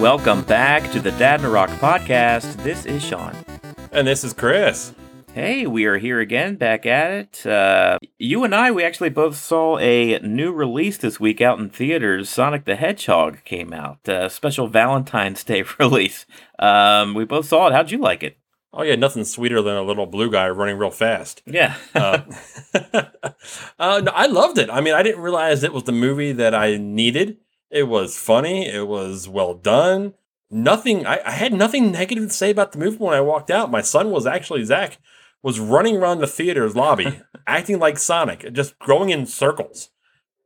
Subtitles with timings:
[0.00, 2.62] Welcome back to the Dad in a Rock podcast.
[2.62, 3.34] This is Sean.
[3.90, 4.94] And this is Chris.
[5.32, 7.44] Hey, we are here again, back at it.
[7.44, 11.68] Uh, you and I, we actually both saw a new release this week out in
[11.68, 12.30] theaters.
[12.30, 16.26] Sonic the Hedgehog came out, a special Valentine's Day release.
[16.60, 17.72] Um, we both saw it.
[17.72, 18.38] How'd you like it?
[18.72, 21.42] Oh yeah, nothing sweeter than a little blue guy running real fast.
[21.44, 21.74] Yeah.
[21.96, 22.20] uh,
[23.80, 24.70] uh, no, I loved it.
[24.70, 27.38] I mean, I didn't realize it was the movie that I needed.
[27.70, 28.66] It was funny.
[28.66, 30.14] It was well done.
[30.50, 31.06] Nothing.
[31.06, 33.70] I, I had nothing negative to say about the movie when I walked out.
[33.70, 34.98] My son was actually Zach
[35.42, 39.90] was running around the theater's lobby, acting like Sonic, just going in circles.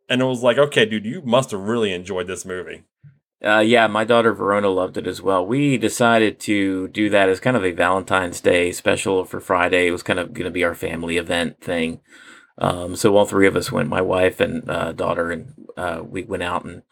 [0.08, 2.84] And it was like, okay, dude, you must have really enjoyed this movie.
[3.44, 5.44] Uh, yeah, my daughter Verona loved it as well.
[5.44, 9.88] We decided to do that as kind of a Valentine's Day special for Friday.
[9.88, 12.00] It was kind of going to be our family event thing.
[12.58, 16.22] Um, so all three of us went, my wife and uh, daughter, and uh, we
[16.22, 16.82] went out and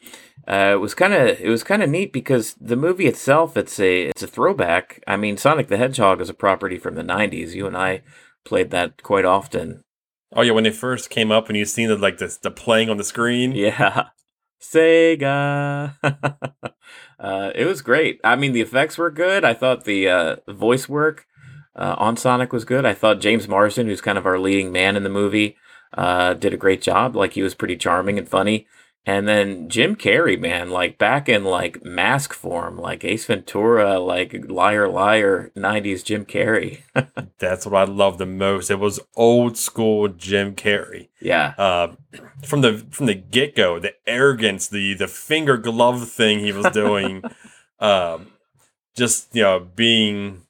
[0.48, 3.78] uh, it was kind of it was kind of neat because the movie itself it's
[3.78, 5.02] a it's a throwback.
[5.06, 7.52] I mean, Sonic the Hedgehog is a property from the '90s.
[7.52, 8.02] You and I
[8.44, 9.84] played that quite often.
[10.34, 12.88] Oh yeah, when they first came up and you seen the like the, the playing
[12.88, 13.52] on the screen.
[13.52, 14.08] Yeah,
[14.60, 15.94] Sega.
[17.20, 18.20] uh, it was great.
[18.24, 19.44] I mean, the effects were good.
[19.44, 21.26] I thought the uh, voice work
[21.76, 22.84] uh, on Sonic was good.
[22.84, 25.56] I thought James Marsden, who's kind of our leading man in the movie,
[25.96, 27.16] uh, did a great job.
[27.16, 28.66] Like he was pretty charming and funny.
[29.06, 34.44] And then Jim Carrey, man, like back in like mask form, like Ace Ventura, like
[34.46, 36.80] Liar Liar, 90s Jim Carrey.
[37.38, 38.70] That's what I love the most.
[38.70, 41.08] It was old school Jim Carrey.
[41.18, 41.54] Yeah.
[41.56, 41.94] Uh,
[42.44, 46.66] from the from the get go, the arrogance, the the finger glove thing he was
[46.66, 47.22] doing,
[47.80, 48.26] um,
[48.94, 50.42] just you know being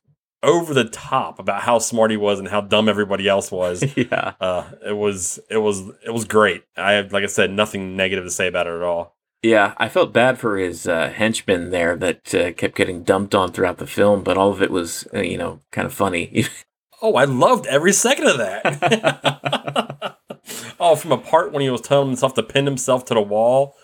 [0.42, 3.84] over the top about how smart he was and how dumb everybody else was.
[3.96, 4.34] yeah.
[4.40, 6.64] Uh, it was it was it was great.
[6.76, 9.16] I have like I said, nothing negative to say about it at all.
[9.42, 13.52] Yeah, I felt bad for his uh, henchmen there that uh, kept getting dumped on
[13.52, 16.44] throughout the film, but all of it was, uh, you know, kind of funny.
[17.02, 20.18] oh, I loved every second of that.
[20.80, 23.76] oh, from a part when he was telling himself to pin himself to the wall,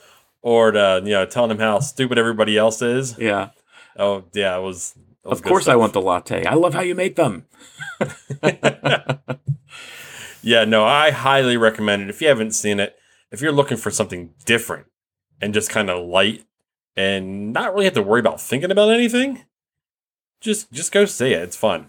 [0.42, 3.18] or to you know telling him how stupid everybody else is.
[3.18, 3.50] Yeah.
[3.98, 4.94] Oh yeah, it was
[5.26, 5.72] of course, stuff.
[5.72, 6.44] I want the latte.
[6.44, 7.46] I love how you make them.
[10.42, 12.10] yeah, no, I highly recommend it.
[12.10, 12.96] If you haven't seen it,
[13.30, 14.86] if you're looking for something different
[15.40, 16.44] and just kind of light
[16.96, 19.44] and not really have to worry about thinking about anything,
[20.40, 21.42] just just go see it.
[21.42, 21.88] It's fun.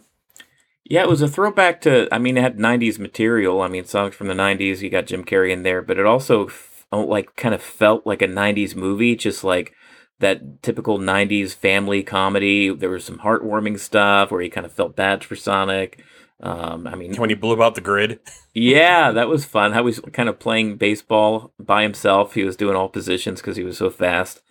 [0.84, 2.08] Yeah, it was a throwback to.
[2.14, 3.62] I mean, it had '90s material.
[3.62, 4.82] I mean, songs from the '90s.
[4.82, 6.50] You got Jim Carrey in there, but it also
[6.92, 9.74] like kind of felt like a '90s movie, just like
[10.20, 12.74] that typical 90s family comedy.
[12.74, 16.04] There was some heartwarming stuff where he kind of felt bad for Sonic.
[16.40, 18.20] Um, I mean, when he blew out the grid.
[18.54, 19.74] yeah, that was fun.
[19.74, 22.34] How he was kind of playing baseball by himself.
[22.34, 24.42] He was doing all positions because he was so fast.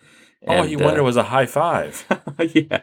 [0.43, 2.05] And, oh, you wonder uh, it was a high five.
[2.38, 2.82] yeah.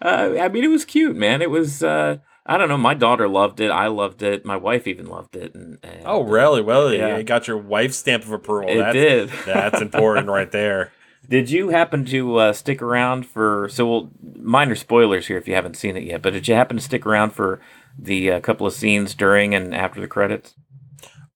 [0.00, 1.42] Uh, I mean, it was cute, man.
[1.42, 2.78] It was, uh, I don't know.
[2.78, 3.70] My daughter loved it.
[3.70, 4.44] I loved it.
[4.44, 5.54] My wife even loved it.
[5.54, 6.62] And, and oh, really?
[6.62, 7.16] Well, yeah.
[7.16, 8.70] you got your wife's stamp of approval.
[8.70, 9.30] It that's, did.
[9.44, 10.92] that's important right there.
[11.28, 13.68] Did you happen to uh, stick around for?
[13.68, 16.22] So, we'll, minor spoilers here if you haven't seen it yet.
[16.22, 17.60] But did you happen to stick around for
[17.98, 20.54] the uh, couple of scenes during and after the credits?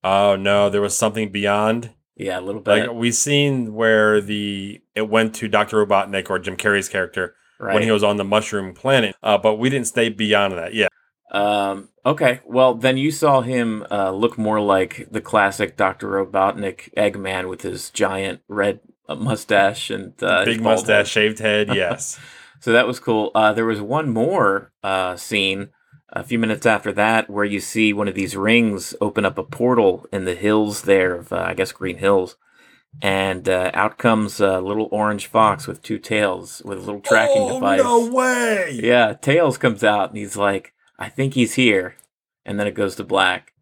[0.03, 1.91] Oh no, there was something beyond.
[2.15, 2.87] Yeah, a little bit.
[2.87, 7.73] Like we've seen where the it went to Doctor Robotnik or Jim Carrey's character right.
[7.73, 10.73] when he was on the Mushroom Planet, uh, but we didn't stay beyond that.
[10.73, 10.87] Yeah.
[11.31, 16.93] Um, okay, well then you saw him uh, look more like the classic Doctor Robotnik
[16.95, 18.81] Eggman with his giant red
[19.15, 21.07] mustache and uh, big mustache, head.
[21.07, 21.69] shaved head.
[21.75, 22.19] Yes.
[22.59, 23.31] so that was cool.
[23.33, 25.69] Uh, there was one more uh, scene
[26.13, 29.43] a few minutes after that where you see one of these rings open up a
[29.43, 32.35] portal in the hills there of uh, I guess Green Hills,
[33.01, 37.43] and uh, out comes a little orange fox with two tails with a little tracking
[37.43, 37.81] oh, device.
[37.81, 38.79] No way!
[38.81, 41.95] Yeah, tails comes out and he's like, "I think he's here,"
[42.45, 43.53] and then it goes to black.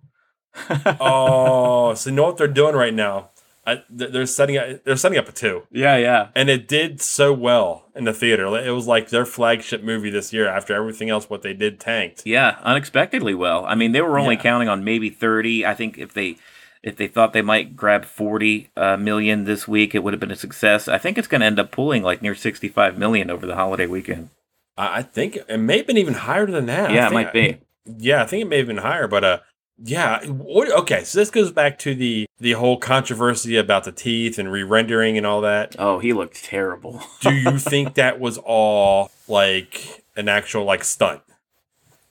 [0.99, 3.29] oh, so you know what they're doing right now?
[3.69, 5.63] I, they're setting up, they're setting up a two.
[5.71, 6.29] Yeah, yeah.
[6.35, 8.45] And it did so well in the theater.
[8.57, 10.47] It was like their flagship movie this year.
[10.47, 12.23] After everything else, what they did tanked.
[12.25, 13.65] Yeah, unexpectedly well.
[13.65, 14.41] I mean, they were only yeah.
[14.41, 15.65] counting on maybe thirty.
[15.65, 16.37] I think if they
[16.81, 20.31] if they thought they might grab 40 uh, million this week, it would have been
[20.31, 20.87] a success.
[20.87, 23.85] I think it's going to end up pulling like near 65 million over the holiday
[23.85, 24.29] weekend.
[24.77, 26.91] I think it may have been even higher than that.
[26.91, 27.57] Yeah, it might be.
[27.85, 29.39] yeah, I think it may have been higher, but uh,
[29.83, 30.19] yeah.
[30.25, 31.03] Okay.
[31.03, 35.25] So this goes back to the the whole controversy about the teeth and re-rendering and
[35.25, 35.75] all that.
[35.79, 37.01] Oh, he looked terrible.
[37.21, 41.21] Do you think that was all like an actual like stunt?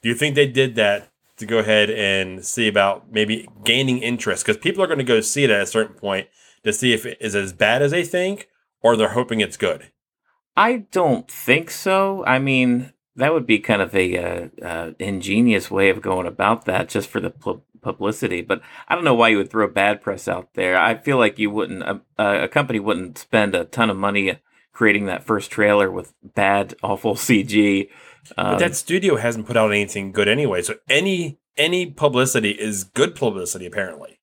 [0.03, 4.45] Do you think they did that to go ahead and see about maybe gaining interest?
[4.45, 6.29] Because people are going to go see it at a certain point
[6.65, 8.49] to see if it is as bad as they think,
[8.81, 9.91] or they're hoping it's good.
[10.57, 12.25] I don't think so.
[12.27, 16.65] I mean, that would be kind of a uh, uh, ingenious way of going about
[16.65, 18.43] that, just for the pu- publicity.
[18.43, 20.79] But I don't know why you would throw bad press out there.
[20.79, 21.83] I feel like you wouldn't.
[21.83, 22.01] A,
[22.45, 24.39] a company wouldn't spend a ton of money
[24.73, 27.89] creating that first trailer with bad, awful CG.
[28.37, 30.63] Um, but that studio hasn't put out anything good anyway.
[30.63, 34.21] So any any publicity is good publicity apparently.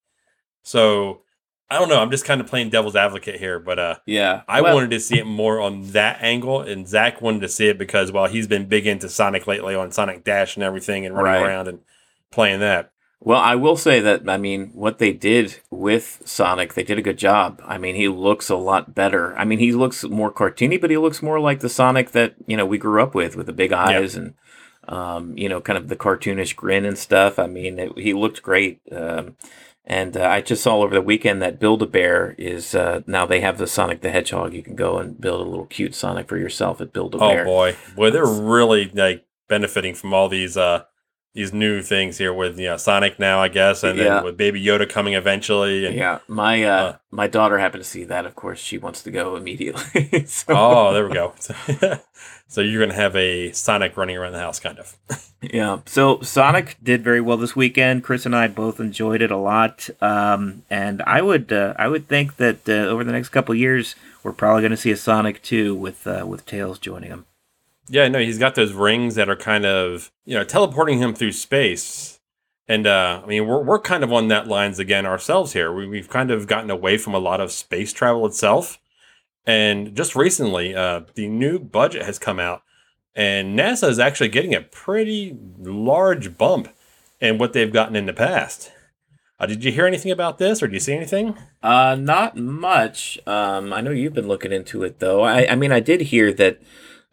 [0.63, 1.21] So
[1.69, 1.99] I don't know.
[1.99, 4.99] I'm just kind of playing devil's advocate here, but uh, yeah, I well, wanted to
[4.99, 8.47] see it more on that angle, and Zach wanted to see it because well, he's
[8.47, 11.47] been big into Sonic lately on Sonic Dash and everything, and running right.
[11.47, 11.79] around and
[12.31, 12.91] playing that.
[13.19, 17.03] Well, I will say that I mean what they did with Sonic, they did a
[17.03, 17.59] good job.
[17.65, 19.35] I mean, he looks a lot better.
[19.35, 22.57] I mean, he looks more cartoony, but he looks more like the Sonic that you
[22.57, 24.23] know we grew up with, with the big eyes yep.
[24.23, 24.33] and
[24.87, 27.39] um, you know, kind of the cartoonish grin and stuff.
[27.39, 28.81] I mean, it, he looked great.
[28.91, 29.35] Um,
[29.87, 33.25] and uh, I just saw over the weekend that Build a Bear is uh, now
[33.25, 34.53] they have the Sonic the Hedgehog.
[34.53, 37.41] You can go and build a little cute Sonic for yourself at Build a Bear.
[37.43, 40.83] Oh boy, boy, they're really like benefiting from all these uh,
[41.35, 44.05] these new things here with you know Sonic now, I guess, and yeah.
[44.05, 45.85] then with Baby Yoda coming eventually.
[45.85, 48.25] And, yeah, my uh, uh, my daughter happened to see that.
[48.25, 50.25] Of course, she wants to go immediately.
[50.25, 50.53] so.
[50.55, 51.33] Oh, there we go.
[52.47, 54.97] so you're gonna have a Sonic running around the house, kind of.
[55.41, 55.79] yeah.
[55.85, 58.05] So Sonic did very well this weekend.
[58.05, 62.07] Chris and I both enjoyed it a lot, um, and I would uh, I would
[62.07, 65.43] think that uh, over the next couple years we're probably going to see a Sonic
[65.43, 67.25] 2 with uh, with Tails joining him.
[67.87, 71.33] Yeah, no, he's got those rings that are kind of you know teleporting him through
[71.33, 72.19] space.
[72.67, 75.71] And uh, I mean, we're we're kind of on that lines again ourselves here.
[75.71, 78.79] We, we've kind of gotten away from a lot of space travel itself.
[79.45, 82.63] And just recently, uh, the new budget has come out,
[83.15, 86.69] and NASA is actually getting a pretty large bump
[87.21, 88.71] in what they've gotten in the past.
[89.39, 91.37] Uh, did you hear anything about this, or do you see anything?
[91.61, 93.19] Uh, not much.
[93.27, 95.21] Um, I know you've been looking into it, though.
[95.23, 96.59] I, I mean, I did hear that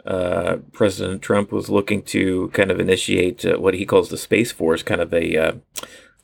[0.05, 4.51] uh, President Trump was looking to kind of initiate uh, what he calls the Space
[4.51, 5.53] Force, kind of a uh,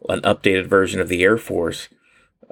[0.08, 1.88] an updated version of the Air Force,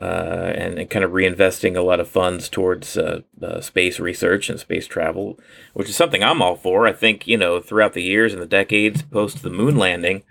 [0.01, 3.23] uh, and, and, kind of reinvesting a lot of funds towards uh,
[3.61, 5.39] space research and space travel,
[5.75, 6.87] which is something I'm all for.
[6.87, 10.23] I think you know throughout the years and the decades post the moon landing.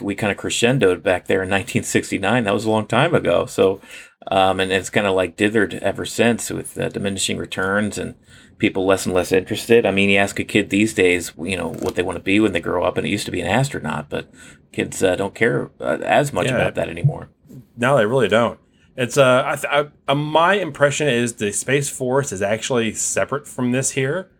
[0.00, 2.44] we kind of crescendoed back there in 1969.
[2.44, 3.44] That was a long time ago.
[3.44, 3.82] So,
[4.28, 8.14] um, and it's kind of like dithered ever since with diminishing returns and
[8.58, 9.86] people less and less interested.
[9.86, 12.40] I mean, you ask a kid these days, you know, what they want to be
[12.40, 14.30] when they grow up, and it used to be an astronaut, but
[14.72, 17.28] kids uh, don't care uh, as much yeah, about that anymore.
[17.76, 18.58] No, they really don't.
[18.96, 23.48] It's uh, I th- I, uh, my impression is the Space Force is actually separate
[23.48, 24.30] from this here,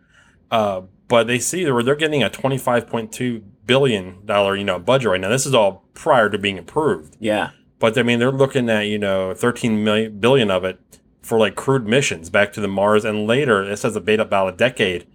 [0.49, 4.63] uh, but they see they're they're getting a twenty five point two billion dollar you
[4.63, 5.29] know budget right now.
[5.29, 7.17] This is all prior to being approved.
[7.19, 10.79] Yeah, but I mean they're looking at you know thirteen million billion of it
[11.25, 14.53] for like crewed missions back to the Mars, and later it says a beta about
[14.53, 15.07] a decade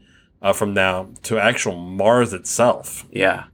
[0.42, 3.06] uh, from now to actual Mars itself.
[3.12, 3.44] Yeah,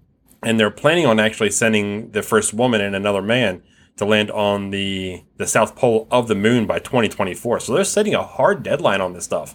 [0.42, 3.62] and they're planning on actually sending the first woman and another man
[3.96, 7.60] to land on the the south pole of the moon by 2024.
[7.60, 9.54] So they're setting a hard deadline on this stuff,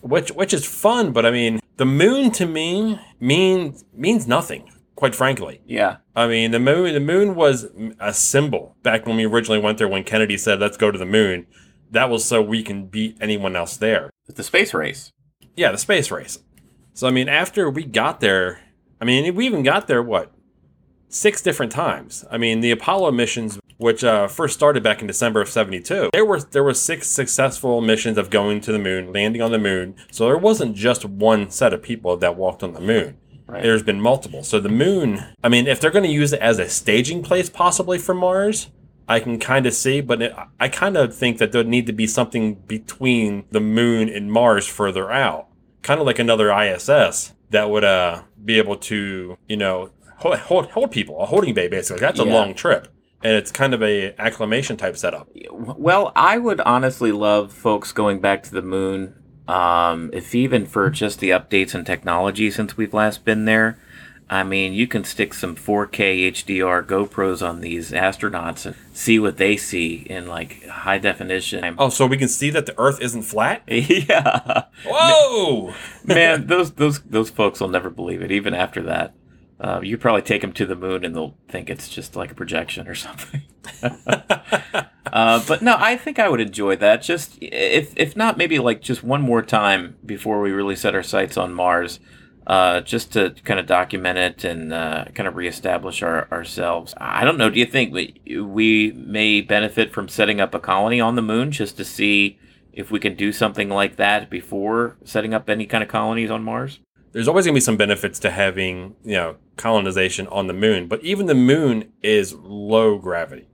[0.00, 1.12] which which is fun.
[1.12, 4.70] But I mean, the moon to me means means nothing.
[4.94, 5.98] Quite frankly, yeah.
[6.14, 7.66] I mean, the moon the moon was
[7.98, 9.88] a symbol back when we originally went there.
[9.88, 11.46] When Kennedy said, "Let's go to the moon,"
[11.90, 14.10] that was so we can beat anyone else there.
[14.26, 15.12] The space race.
[15.56, 16.38] Yeah, the space race.
[16.94, 18.60] So I mean, after we got there,
[19.00, 20.32] I mean, we even got there what
[21.08, 22.24] six different times.
[22.30, 26.24] I mean, the Apollo missions, which uh, first started back in December of '72, there
[26.24, 29.94] were there were six successful missions of going to the moon, landing on the moon.
[30.10, 33.16] So there wasn't just one set of people that walked on the moon.
[33.46, 33.62] Right.
[33.62, 34.44] There's been multiple.
[34.44, 37.48] So the moon, I mean, if they're going to use it as a staging place
[37.48, 38.68] possibly for Mars,
[39.08, 41.92] I can kind of see, but it, I kind of think that there need to
[41.92, 45.48] be something between the moon and Mars further out,
[45.82, 50.66] kind of like another ISS that would uh, be able to, you know, hold, hold,
[50.72, 52.00] hold people, a holding bay basically.
[52.00, 52.34] That's a yeah.
[52.34, 52.88] long trip.
[53.22, 55.28] And it's kind of a acclimation type setup.
[55.50, 59.14] Well, I would honestly love folks going back to the moon,
[59.48, 63.78] um, if even for just the updates and technology since we've last been there
[64.30, 69.38] I mean, you can stick some 4K HDR GoPros on these astronauts and see what
[69.38, 71.74] they see in like high definition.
[71.78, 73.62] Oh, so we can see that the Earth isn't flat?
[73.68, 74.64] yeah.
[74.86, 75.72] Whoa,
[76.04, 78.30] man, those those those folks will never believe it.
[78.30, 79.14] Even after that,
[79.60, 82.34] uh, you probably take them to the moon and they'll think it's just like a
[82.34, 83.42] projection or something.
[83.82, 87.00] uh, but no, I think I would enjoy that.
[87.00, 91.02] Just if if not, maybe like just one more time before we really set our
[91.02, 91.98] sights on Mars
[92.48, 96.94] uh, just to kind of document it and uh, kind of reestablish our, ourselves.
[96.96, 97.50] I don't know.
[97.50, 101.52] Do you think we, we may benefit from setting up a colony on the moon
[101.52, 102.38] just to see,
[102.72, 106.44] if we can do something like that before setting up any kind of colonies on
[106.44, 106.78] Mars?
[107.12, 110.86] There's always going to be some benefits to having, you know, colonization on the moon,
[110.86, 113.47] but even the moon is low gravity.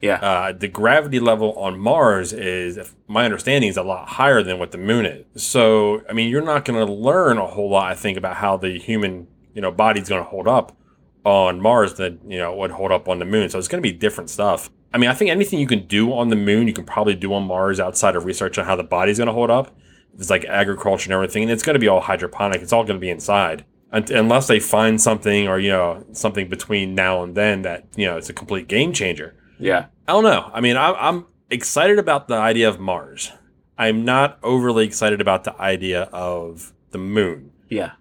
[0.00, 0.14] Yeah.
[0.14, 4.70] Uh, the gravity level on Mars is, my understanding, is a lot higher than what
[4.70, 5.42] the moon is.
[5.42, 8.56] So, I mean, you're not going to learn a whole lot, I think, about how
[8.56, 10.74] the human, you know, body's going to hold up
[11.24, 13.48] on Mars than you know would hold up on the moon.
[13.48, 14.70] So it's going to be different stuff.
[14.92, 17.32] I mean, I think anything you can do on the moon, you can probably do
[17.34, 19.76] on Mars outside of research on how the body's going to hold up.
[20.18, 22.60] It's like agriculture and everything, and it's going to be all hydroponic.
[22.62, 26.94] It's all going to be inside, unless they find something or you know something between
[26.94, 29.34] now and then that you know it's a complete game changer.
[29.60, 29.86] Yeah.
[30.08, 30.50] I don't know.
[30.52, 33.32] I mean, I'm, I'm excited about the idea of Mars.
[33.78, 37.52] I'm not overly excited about the idea of the moon.
[37.68, 37.92] Yeah.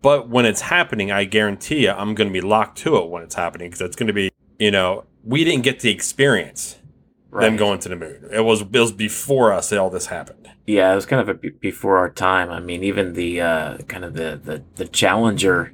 [0.00, 3.22] But when it's happening, I guarantee you, I'm going to be locked to it when
[3.22, 6.78] it's happening because it's going to be, you know, we didn't get the experience
[7.30, 7.46] Right.
[7.46, 8.28] them going to the moon.
[8.30, 10.50] It was it was before us that all this happened.
[10.66, 12.50] Yeah, it was kind of a before our time.
[12.50, 15.72] I mean, even the uh, kind of the the, the Challenger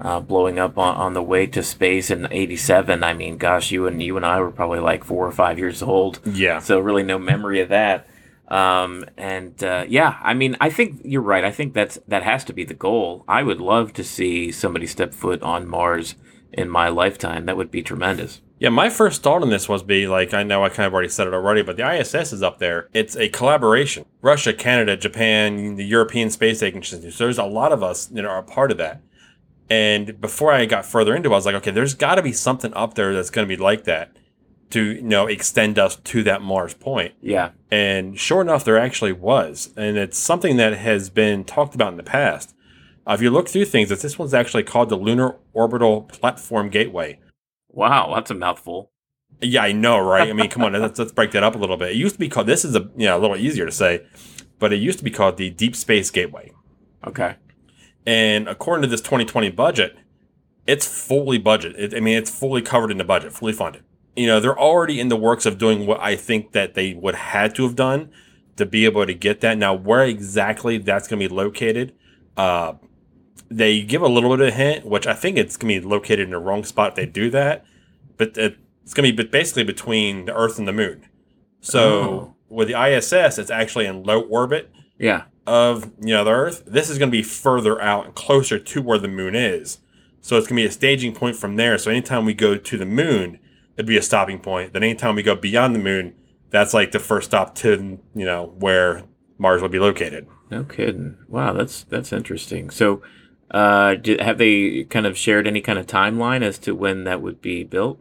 [0.00, 3.02] uh, blowing up on, on the way to space in '87.
[3.02, 5.82] I mean, gosh, you and you and I were probably like four or five years
[5.82, 6.58] old, Yeah.
[6.60, 8.06] so really no memory of that.
[8.48, 11.44] Um, and uh, yeah, I mean, I think you're right.
[11.44, 13.24] I think that's that has to be the goal.
[13.28, 16.14] I would love to see somebody step foot on Mars
[16.52, 17.44] in my lifetime.
[17.44, 18.40] That would be tremendous.
[18.60, 21.10] Yeah, my first thought on this was be like I know I kind of already
[21.10, 22.88] said it already, but the ISS is up there.
[22.94, 24.04] It's a collaboration.
[24.22, 27.10] Russia, Canada, Japan, the European Space Agency.
[27.10, 29.02] So there's a lot of us that are a part of that.
[29.70, 32.32] And before I got further into it, I was like, okay, there's got to be
[32.32, 34.16] something up there that's going to be like that
[34.70, 37.14] to you know extend us to that Mars point.
[37.20, 39.72] Yeah, And sure enough, there actually was.
[39.76, 42.54] And it's something that has been talked about in the past.
[43.06, 46.68] Uh, if you look through things, that this one's actually called the Lunar Orbital Platform
[46.68, 47.18] Gateway.
[47.68, 48.90] wow, that's a mouthful.
[49.40, 50.28] Yeah, I know, right?
[50.28, 51.92] I mean, come on, let's, let's break that up a little bit.
[51.92, 54.04] It used to be called, this is a, you know, a little easier to say,
[54.58, 56.52] but it used to be called the Deep Space Gateway.
[57.06, 57.36] Okay.
[58.08, 59.94] And according to this 2020 budget,
[60.66, 61.76] it's fully budget.
[61.76, 63.82] It, I mean, it's fully covered in the budget, fully funded.
[64.16, 67.14] You know, they're already in the works of doing what I think that they would
[67.14, 68.10] had to have done
[68.56, 69.58] to be able to get that.
[69.58, 71.92] Now, where exactly that's going to be located,
[72.38, 72.72] uh,
[73.50, 75.86] they give a little bit of a hint, which I think it's going to be
[75.86, 77.66] located in the wrong spot if they do that.
[78.16, 81.04] But it's going to be basically between the Earth and the Moon.
[81.60, 82.34] So Oh.
[82.48, 85.24] with the ISS, it's actually in low orbit Yeah.
[85.48, 86.62] Of you know the Earth.
[86.66, 89.78] This is going to be further out and closer to where the Moon is.
[90.20, 91.78] So it's going to be a staging point from there.
[91.78, 93.38] So anytime we go to the Moon,
[93.76, 94.72] it'd be a stopping point.
[94.72, 96.14] Then anytime we go beyond the Moon,
[96.50, 99.04] that's like the first stop to you know where
[99.38, 100.26] Mars will be located.
[100.50, 101.16] No kidding.
[101.28, 102.70] Wow, that's that's interesting.
[102.70, 103.02] So,
[103.50, 107.22] uh, did, have they kind of shared any kind of timeline as to when that
[107.22, 108.00] would be built?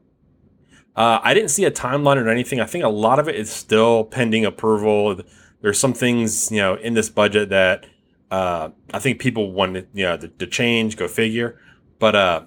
[0.95, 2.59] Uh, I didn't see a timeline or anything.
[2.59, 5.21] I think a lot of it is still pending approval.
[5.67, 7.85] There's some things you know in this budget that
[8.31, 10.95] uh, I think people wanted you know to, to change.
[10.95, 11.59] Go figure.
[11.99, 12.43] But uh,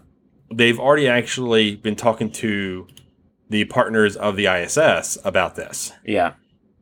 [0.50, 2.87] they've already actually been talking to
[3.50, 6.33] the partners of the ISS about this, Yeah.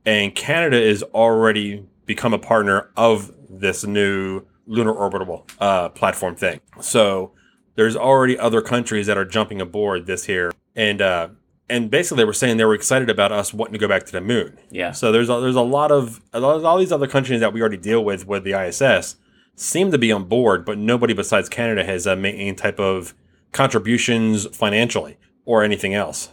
[0.06, 6.60] and Canada is already become a partner of this new lunar orbital uh, platform thing.
[6.80, 7.32] So
[7.74, 11.30] there's already other countries that are jumping aboard this here, and uh,
[11.70, 14.12] and basically they were saying they were excited about us wanting to go back to
[14.12, 14.58] the moon.
[14.70, 14.92] Yeah.
[14.92, 18.04] So there's a, there's a lot of all these other countries that we already deal
[18.04, 19.16] with with the ISS
[19.54, 23.14] seem to be on board, but nobody besides Canada has uh, made any type of
[23.52, 26.30] contributions financially or anything else.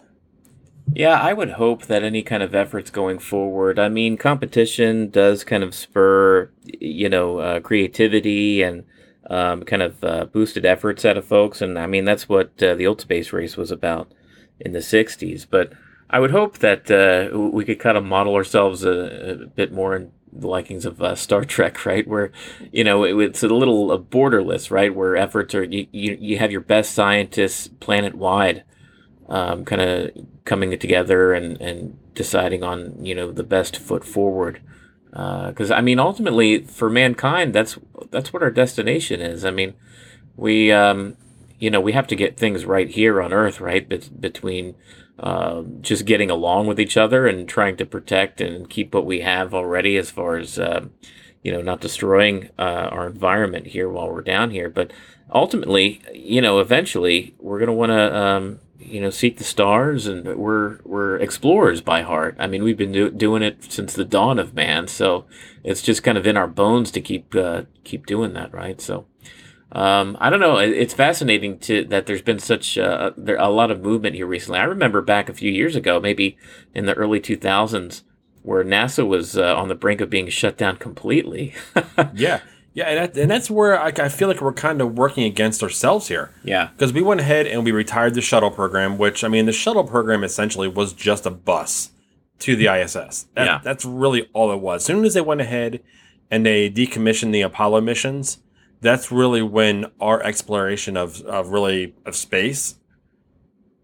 [0.94, 3.80] Yeah, I would hope that any kind of efforts going forward.
[3.80, 8.84] I mean, competition does kind of spur, you know, uh, creativity and
[9.30, 11.62] um, kind of uh, boosted efforts out of folks.
[11.62, 14.12] And I mean, that's what uh, the old space race was about
[14.60, 15.46] in the 60s.
[15.50, 15.74] But
[16.10, 19.96] I would hope that uh, we could kind of model ourselves a, a bit more
[19.96, 22.08] in the likings of uh, Star Trek, right?
[22.08, 22.32] Where,
[22.72, 24.94] you know, it, it's a little uh, borderless, right?
[24.94, 28.64] Where efforts are, you, you, you have your best scientists planet wide
[29.28, 30.12] um, kind of
[30.46, 34.62] coming together and, and deciding on you know the best foot forward.
[35.12, 37.78] Because I mean, ultimately, for mankind, that's
[38.12, 39.46] that's what our destination is.
[39.46, 39.74] I mean,
[40.36, 41.16] we um,
[41.60, 43.88] you know we have to get things right here on Earth, right?
[43.88, 44.76] Bet- between
[45.20, 49.22] uh, just getting along with each other and trying to protect and keep what we
[49.22, 50.92] have already, as far as um,
[51.44, 54.70] you know, not destroying uh, our environment here while we're down here.
[54.70, 54.92] But
[55.32, 60.26] ultimately, you know, eventually, we're gonna want to um, you know seek the stars and
[60.38, 64.38] we're we're explorers by heart i mean we've been do- doing it since the dawn
[64.38, 65.26] of man so
[65.64, 69.06] it's just kind of in our bones to keep uh, keep doing that right so
[69.72, 70.58] um, I don't know.
[70.58, 74.60] It's fascinating to that there's been such uh, there a lot of movement here recently.
[74.60, 76.38] I remember back a few years ago, maybe
[76.74, 78.04] in the early 2000s,
[78.44, 81.54] where NASA was uh, on the brink of being shut down completely.
[82.14, 82.42] yeah.
[82.74, 85.64] Yeah, and, that, and that's where I, I feel like we're kind of working against
[85.64, 86.32] ourselves here.
[86.44, 86.68] yeah.
[86.74, 89.86] Because we went ahead and we retired the shuttle program, which, I mean, the shuttle
[89.86, 91.92] program essentially was just a bus
[92.40, 93.28] to the ISS.
[93.34, 93.62] That- Yeah.
[93.64, 94.82] That's really all it was.
[94.82, 95.80] As soon as they went ahead
[96.30, 98.40] and they decommissioned the Apollo missions,
[98.86, 102.76] that's really when our exploration of, of really of space,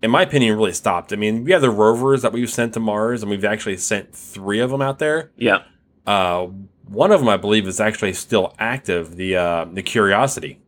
[0.01, 1.11] in my opinion, really stopped.
[1.11, 4.13] I mean, we have the rovers that we've sent to Mars, and we've actually sent
[4.13, 5.31] three of them out there.
[5.35, 5.63] Yeah.
[6.05, 6.47] Uh,
[6.87, 9.15] one of them, I believe, is actually still active.
[9.15, 10.59] The uh, the Curiosity,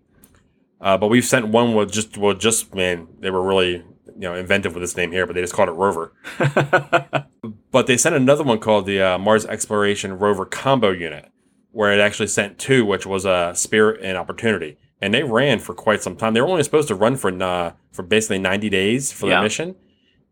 [0.82, 4.36] uh, but we've sent one with just well, just man, they were really you know
[4.36, 6.14] inventive with this name here, but they just called it Rover.
[7.74, 11.32] But they sent another one called the uh, Mars Exploration Rover Combo Unit,
[11.74, 15.60] where it actually sent two, which was a uh, Spirit and Opportunity, and they ran
[15.60, 16.34] for quite some time.
[16.34, 19.38] They were only supposed to run for uh, for basically ninety days for Yeah.
[19.40, 19.76] the mission,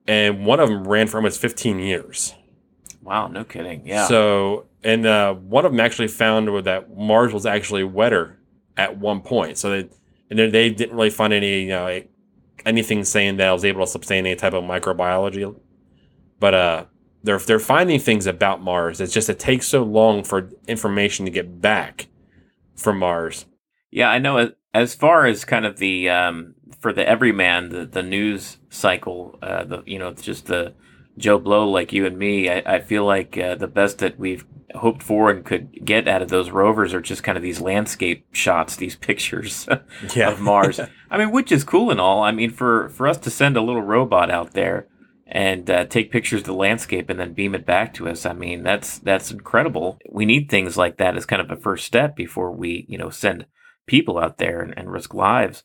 [0.07, 2.33] and one of them ran for almost fifteen years.
[3.01, 3.27] wow.
[3.27, 3.85] No kidding.
[3.85, 4.07] Yeah.
[4.07, 8.37] So, and uh, one of them actually found that Mars was actually wetter
[8.77, 9.57] at one point.
[9.57, 9.89] So they
[10.29, 12.01] and then they didn't really find any you know
[12.65, 15.53] anything saying that I was able to sustain any type of microbiology.
[16.39, 16.85] But uh,
[17.23, 18.99] they're they're finding things about Mars.
[19.01, 22.07] It's just it takes so long for information to get back
[22.75, 23.45] from Mars.
[23.91, 24.51] Yeah, I know.
[24.73, 29.63] as- far as kind of the um, for the everyman, the the news cycle, uh,
[29.63, 30.73] the you know, it's just the
[31.17, 32.49] Joe Blow like you and me.
[32.49, 36.21] I, I feel like uh, the best that we've hoped for and could get out
[36.21, 39.67] of those rovers are just kind of these landscape shots, these pictures
[40.15, 40.79] of Mars.
[41.11, 42.23] I mean, which is cool and all.
[42.23, 44.87] I mean, for for us to send a little robot out there
[45.31, 48.25] and uh, take pictures of the landscape and then beam it back to us.
[48.25, 49.97] I mean, that's that's incredible.
[50.09, 53.09] We need things like that as kind of a first step before we, you know,
[53.09, 53.45] send
[53.87, 55.63] people out there and, and risk lives.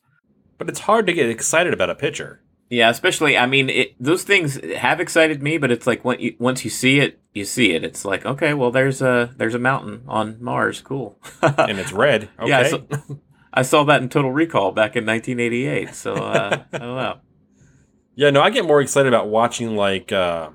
[0.57, 2.41] but it's hard to get excited about a picture.
[2.69, 6.35] Yeah, especially I mean, it, those things have excited me, but it's like when you,
[6.39, 7.83] once you see it, you see it.
[7.83, 10.81] It's like okay, well, there's a there's a mountain on Mars.
[10.81, 11.19] Cool.
[11.41, 12.29] and it's red.
[12.39, 12.49] Okay.
[12.49, 12.79] Yeah, I saw,
[13.53, 15.93] I saw that in Total Recall back in 1988.
[15.93, 17.19] So uh, I don't know.
[18.17, 20.49] Yeah, no, I get more excited about watching like uh,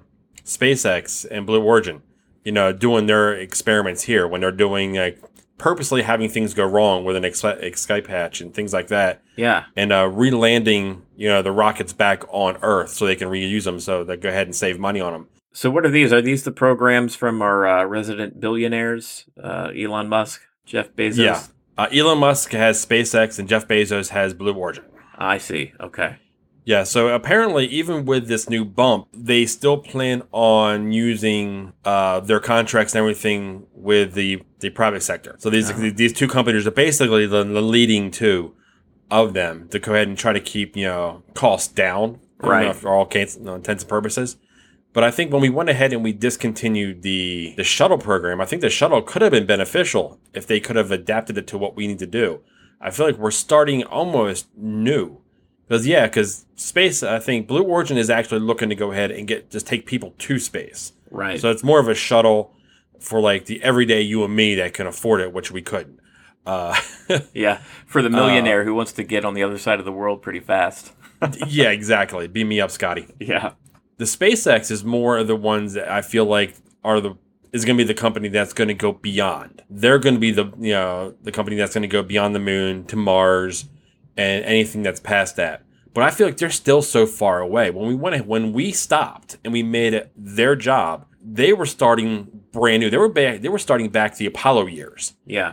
[0.44, 2.02] SpaceX and Blue Origin,
[2.44, 5.22] you know, doing their experiments here when they're doing like
[5.58, 9.64] purposely having things go wrong with an ex- escape hatch and things like that, Yeah.
[9.76, 13.78] and uh, relanding, you know, the rockets back on Earth so they can reuse them,
[13.78, 15.28] so they go ahead and save money on them.
[15.52, 16.12] So what are these?
[16.12, 21.16] Are these the programs from our uh, resident billionaires, uh, Elon Musk, Jeff Bezos?
[21.18, 21.42] Yeah.
[21.78, 24.84] Uh, Elon Musk has SpaceX and Jeff Bezos has Blue Origin.
[25.16, 25.72] I see.
[25.78, 26.16] Okay.
[26.64, 32.38] Yeah, so apparently, even with this new bump, they still plan on using uh, their
[32.38, 35.34] contracts and everything with the, the private sector.
[35.38, 35.90] So these Uh-huh.
[35.94, 38.54] these two companies are basically the, the leading two
[39.10, 42.74] of them to go ahead and try to keep you know costs down, Right.
[42.74, 44.36] for all case, you know, intents and purposes.
[44.92, 48.44] But I think when we went ahead and we discontinued the the shuttle program, I
[48.44, 51.74] think the shuttle could have been beneficial if they could have adapted it to what
[51.74, 52.40] we need to do.
[52.80, 55.21] I feel like we're starting almost new.
[55.66, 59.26] Because yeah, because space, I think Blue Origin is actually looking to go ahead and
[59.26, 60.92] get just take people to space.
[61.10, 61.40] Right.
[61.40, 62.54] So it's more of a shuttle
[62.98, 66.00] for like the everyday you and me that can afford it, which we couldn't.
[66.44, 66.78] Uh,
[67.34, 67.60] yeah.
[67.86, 70.40] For the millionaire who wants to get on the other side of the world pretty
[70.40, 70.92] fast.
[71.46, 72.26] yeah, exactly.
[72.26, 73.06] Beam me up, Scotty.
[73.20, 73.52] Yeah.
[73.98, 77.16] The SpaceX is more of the ones that I feel like are the
[77.52, 79.62] is going to be the company that's going to go beyond.
[79.68, 82.40] They're going to be the you know the company that's going to go beyond the
[82.40, 83.66] moon to Mars
[84.16, 85.62] and anything that's past that.
[85.94, 87.70] But I feel like they're still so far away.
[87.70, 92.42] When we went when we stopped and we made it their job, they were starting
[92.52, 92.90] brand new.
[92.90, 93.40] They were back.
[93.42, 95.14] They were starting back the Apollo years.
[95.26, 95.52] Yeah.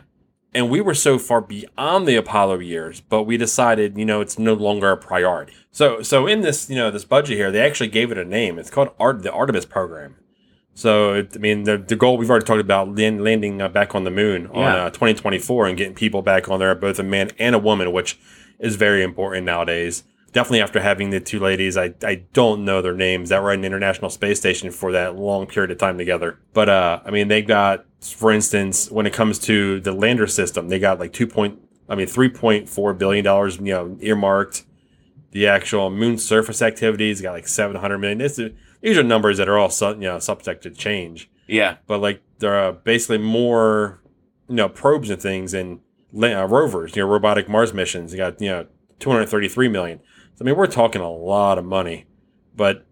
[0.53, 4.39] and we were so far beyond the Apollo years, but we decided, you know, it's
[4.39, 5.53] no longer a priority.
[5.71, 8.57] So, so in this, you know, this budget here, they actually gave it a name.
[8.57, 10.15] It's called Art, the Artemis program.
[10.73, 13.93] So, it, I mean, the, the goal we've already talked about land, landing uh, back
[13.93, 17.29] on the moon on uh, 2024 and getting people back on there, both a man
[17.37, 18.17] and a woman, which
[18.59, 20.03] is very important nowadays.
[20.31, 23.61] Definitely after having the two ladies, I, I don't know their names that were in
[23.61, 26.39] the International Space Station for that long period of time together.
[26.53, 30.67] But uh, I mean, they got, for instance, when it comes to the lander system,
[30.69, 34.65] they got like two point, I mean, three point four billion dollars, you know, earmarked.
[35.31, 38.19] The actual moon surface activities got like seven hundred million.
[38.19, 41.77] This is, these are numbers that are all su- you know subject to change Yeah.
[41.85, 43.99] but like there are basically more
[44.47, 45.81] you know probes and things and
[46.13, 48.11] uh, rovers you know robotic mars missions.
[48.11, 48.67] You got you know
[48.99, 49.99] 233 million.
[50.35, 52.05] So i mean we're talking a lot of money
[52.55, 52.85] but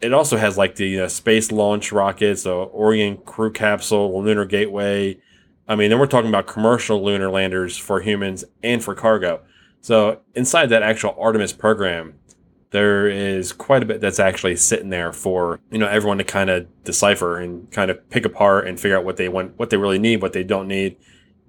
[0.00, 5.18] it also has like the uh, space launch rockets the Orion crew capsule lunar gateway.
[5.68, 9.42] I mean then we're talking about commercial lunar landers for humans and for cargo.
[9.82, 12.14] So inside that actual artemis program
[12.70, 16.50] there is quite a bit that's actually sitting there for you know everyone to kind
[16.50, 19.76] of decipher and kind of pick apart and figure out what they want, what they
[19.76, 20.96] really need, what they don't need,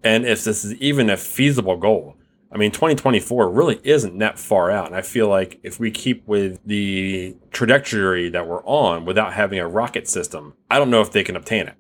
[0.03, 2.15] and if this is even a feasible goal.
[2.53, 6.27] I mean, 2024 really isn't that far out, and I feel like if we keep
[6.27, 11.11] with the trajectory that we're on without having a rocket system, I don't know if
[11.11, 11.75] they can obtain it.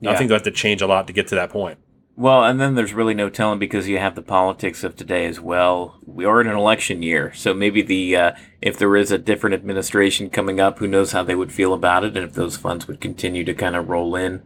[0.00, 0.10] Yeah.
[0.10, 1.78] I think they'll have to change a lot to get to that point.
[2.14, 5.40] Well, and then there's really no telling because you have the politics of today as
[5.40, 5.98] well.
[6.04, 9.54] We are in an election year, so maybe the uh, if there is a different
[9.54, 12.86] administration coming up, who knows how they would feel about it, and if those funds
[12.86, 14.42] would continue to kind of roll in.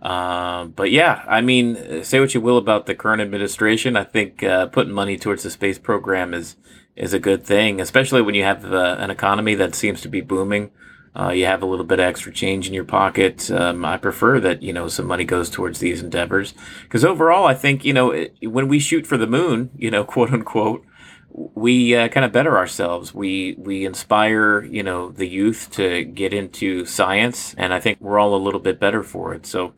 [0.00, 4.42] Uh, but yeah, I mean, say what you will about the current administration, I think
[4.42, 6.56] uh, putting money towards the space program is
[6.94, 10.20] is a good thing, especially when you have uh, an economy that seems to be
[10.20, 10.70] booming.
[11.18, 13.50] Uh, you have a little bit of extra change in your pocket.
[13.50, 17.54] Um, I prefer that you know some money goes towards these endeavors because overall, I
[17.54, 20.84] think you know it, when we shoot for the moon, you know, quote unquote,
[21.30, 23.14] we uh, kind of better ourselves.
[23.14, 28.18] We we inspire you know the youth to get into science, and I think we're
[28.18, 29.46] all a little bit better for it.
[29.46, 29.72] So.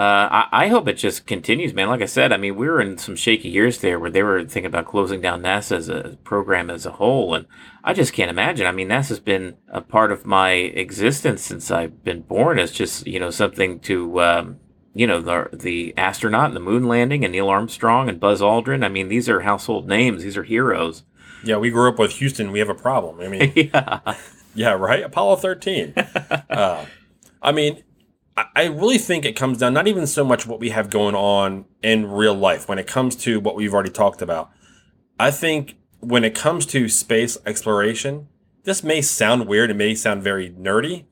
[0.00, 1.90] Uh, I, I hope it just continues, man.
[1.90, 4.44] Like I said, I mean, we were in some shaky years there where they were
[4.44, 7.44] thinking about closing down NASA as a program as a whole, and
[7.84, 8.66] I just can't imagine.
[8.66, 12.58] I mean, NASA's been a part of my existence since I've been born.
[12.58, 14.60] It's just you know something to um,
[14.94, 18.82] you know the the astronaut and the moon landing and Neil Armstrong and Buzz Aldrin.
[18.82, 20.22] I mean, these are household names.
[20.22, 21.02] These are heroes.
[21.44, 22.52] Yeah, we grew up with Houston.
[22.52, 23.20] We have a problem.
[23.20, 24.16] I mean, yeah,
[24.54, 25.02] yeah, right.
[25.02, 25.92] Apollo 13.
[26.48, 26.86] uh,
[27.42, 27.82] I mean,
[28.54, 31.64] I, really think it comes down not even so much what we have going on
[31.82, 34.50] in real life when it comes to what we've already talked about.
[35.18, 38.28] I think when it comes to space exploration,
[38.64, 39.70] this may sound weird.
[39.70, 41.04] It may sound very nerdy,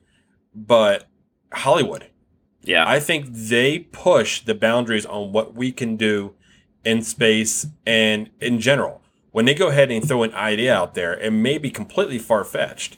[0.55, 1.09] but
[1.53, 2.07] Hollywood.
[2.63, 6.35] yeah, I think they push the boundaries on what we can do
[6.85, 9.03] in space and in general.
[9.31, 12.45] When they go ahead and throw an idea out there, it may be completely far
[12.45, 12.97] fetched,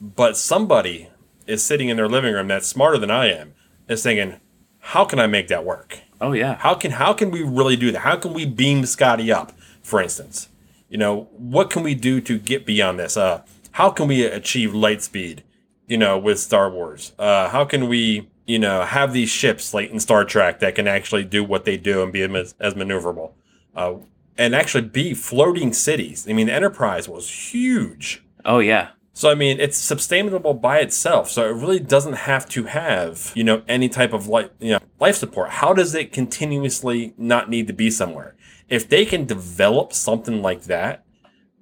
[0.00, 1.08] but somebody
[1.46, 3.54] is sitting in their living room that's smarter than I am,
[3.88, 4.40] is thinking,
[4.80, 6.00] "How can I make that work?
[6.20, 8.00] oh yeah, How can how can we really do that?
[8.00, 10.48] How can we beam Scotty up, for instance?
[10.88, 13.16] You know, what can we do to get beyond this?
[13.16, 15.42] Uh, how can we achieve light speed?
[15.88, 19.90] You know, with Star Wars, uh, how can we you know have these ships like
[19.90, 23.32] in Star Trek that can actually do what they do and be as, as maneuverable,
[23.74, 23.94] uh,
[24.38, 26.26] and actually be floating cities?
[26.28, 28.24] I mean, the Enterprise was huge.
[28.44, 31.30] oh yeah, So I mean, it's sustainable by itself.
[31.30, 34.78] So it really doesn't have to have you know any type of life you know
[35.00, 35.48] life support.
[35.48, 38.36] How does it continuously not need to be somewhere?
[38.68, 41.02] If they can develop something like that,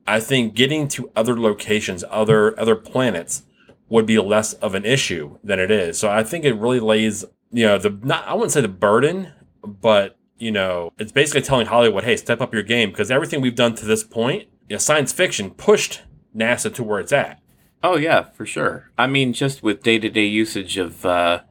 [0.04, 3.44] I think getting to other locations, other other planets,
[3.88, 5.96] would be less of an issue than it is.
[5.96, 9.32] So I think it really lays you know the not I wouldn't say the burden,
[9.62, 13.54] but you know it's basically telling Hollywood, hey, step up your game because everything we've
[13.54, 16.02] done to this point, you know, science fiction pushed
[16.36, 17.40] NASA to where it's at.
[17.84, 18.90] Oh yeah, for sure.
[18.96, 21.42] I mean, just with day to day usage of uh,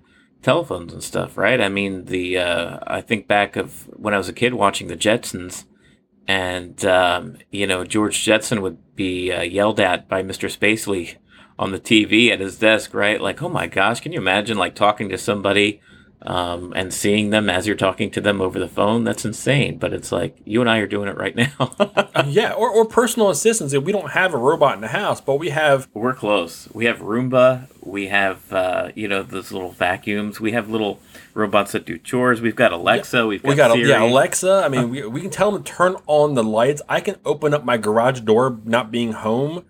[0.41, 1.61] telephones and stuff, right?
[1.61, 4.97] I mean, the uh, I think back of when I was a kid watching the
[4.97, 5.65] Jetsons,
[6.27, 11.17] and um, you know George Jetson would be uh, yelled at by Mister Spacely
[11.59, 13.21] on the TV at his desk, right?
[13.21, 15.81] Like, oh my gosh, can you imagine like talking to somebody
[16.23, 19.03] um, and seeing them as you're talking to them over the phone?
[19.03, 19.77] That's insane.
[19.77, 21.75] But it's like you and I are doing it right now.
[22.25, 23.73] Yeah, or, or personal assistants.
[23.73, 26.69] If we don't have a robot in the house, but we have We're close.
[26.73, 27.67] We have Roomba.
[27.81, 30.39] We have uh, you know those little vacuums.
[30.39, 30.99] We have little
[31.33, 32.39] robots that do chores.
[32.39, 33.27] We've got Alexa.
[33.27, 33.89] We've got, we got Siri.
[33.89, 34.61] yeah Alexa.
[34.63, 36.81] I mean, we, we can tell them to turn on the lights.
[36.87, 39.65] I can open up my garage door not being home.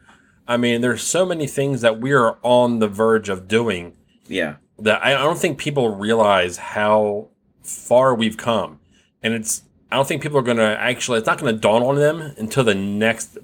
[0.48, 3.94] I mean, there's so many things that we are on the verge of doing
[4.28, 4.56] yeah.
[4.84, 7.30] That I don't think people realize how
[7.62, 8.80] far we've come.
[9.22, 11.82] And it's I don't think people are going to actually it's not going to dawn
[11.84, 13.38] on them until the next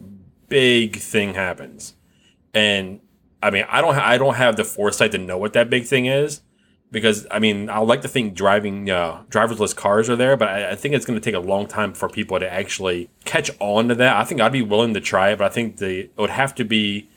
[0.50, 1.96] big thing happens.
[2.54, 3.00] And
[3.42, 5.86] I mean, I don't ha- I don't have the foresight to know what that big
[5.86, 6.42] thing is
[6.92, 10.72] because I mean, I like to think driving uh, driverless cars are there, but I,
[10.72, 13.88] I think it's going to take a long time for people to actually catch on
[13.88, 14.18] to that.
[14.18, 16.54] I think I'd be willing to try it, but I think the it would have
[16.56, 17.08] to be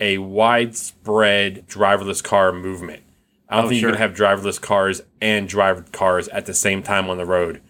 [0.00, 3.04] a widespread driverless car movement.
[3.50, 3.90] I don't Oh, think sure.
[3.90, 7.60] you can have driverless cars and driver cars at the same time on the road.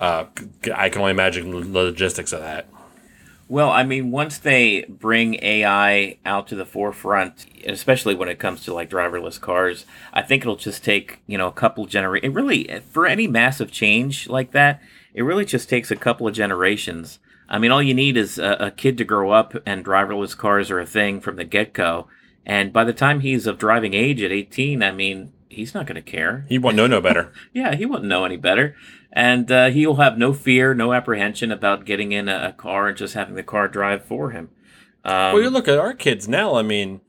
[0.00, 0.24] Uh,
[0.74, 2.66] I can only imagine the logistics of that.
[3.48, 8.62] Well, I mean, once they bring AI out to the forefront, especially when it comes
[8.64, 12.30] to like driverless cars, I think it'll just take you know a couple generations.
[12.30, 14.82] It really, for any massive change like that,
[15.14, 17.18] it really just takes a couple of generations.
[17.48, 20.70] I mean, all you need is a, a kid to grow up, and driverless cars
[20.70, 22.06] are a thing from the get go.
[22.46, 25.96] And by the time he's of driving age at 18, I mean, he's not going
[25.96, 26.46] to care.
[26.48, 27.32] He won't know no better.
[27.52, 28.76] Yeah, he won't know any better.
[29.12, 32.96] And uh, he'll have no fear, no apprehension about getting in a, a car and
[32.96, 34.50] just having the car drive for him.
[35.04, 36.54] Um, well, you look at our kids now.
[36.54, 37.00] I mean,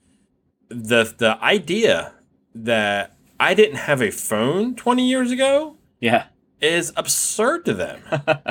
[0.69, 2.13] the the idea
[2.55, 6.25] that I didn't have a phone 20 years ago yeah.
[6.61, 8.01] is absurd to them.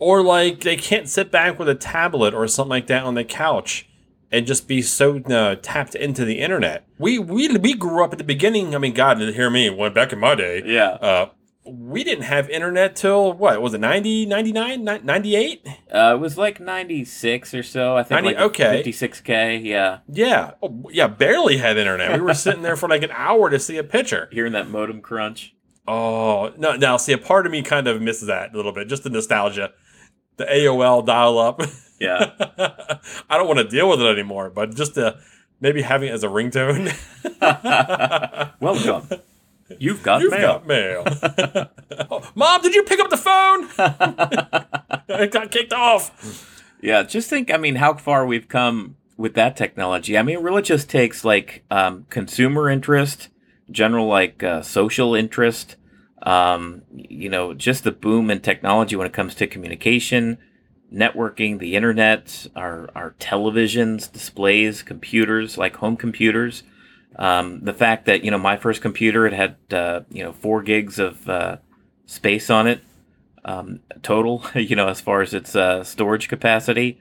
[0.00, 3.24] Or like they can't sit back with a tablet or something like that on the
[3.24, 3.88] couch
[4.30, 6.86] and just be so uh, tapped into the internet.
[6.98, 8.74] We we we grew up at the beginning.
[8.74, 9.70] I mean, God, hear me.
[9.70, 10.90] When back in my day, yeah.
[10.90, 11.30] uh,
[11.64, 16.60] we didn't have internet till what was it 90 99 98 Uh, it was like
[16.60, 17.96] 96 or so.
[17.96, 18.82] I think 90 like okay.
[18.84, 19.64] 56K.
[19.64, 19.98] Yeah.
[20.08, 23.58] yeah oh, yeah barely had internet we were sitting there for like an hour to
[23.58, 25.54] see a picture Hearing that modem crunch.
[25.86, 28.88] oh no now see a part of me kind of misses that a little bit
[28.88, 29.72] just the nostalgia
[30.38, 31.60] the aol dial up
[32.00, 32.32] Yeah.
[33.28, 35.18] i don't want to deal with it anymore but just to
[35.60, 36.94] maybe having it as a ringtone
[38.60, 39.08] Welcome.
[39.78, 40.60] You've got You've mail.
[40.60, 41.04] got mail.
[42.10, 43.68] Oh, Mom, did you pick up the phone?
[45.08, 46.74] it got kicked off.
[46.80, 50.16] Yeah, just think, I mean, how far we've come with that technology.
[50.16, 53.28] I mean, it really just takes like um, consumer interest,
[53.70, 55.76] general like uh, social interest,
[56.22, 60.38] um, you know, just the boom in technology when it comes to communication,
[60.92, 66.62] networking, the internet, our, our televisions, displays, computers, like home computers.
[67.16, 70.62] Um, the fact that, you know, my first computer, it had, uh, you know, four
[70.62, 71.56] gigs of uh,
[72.06, 72.82] space on it
[73.44, 77.00] um, total, you know, as far as its uh, storage capacity.